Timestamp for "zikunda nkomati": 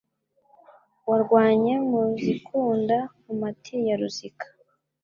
2.21-3.75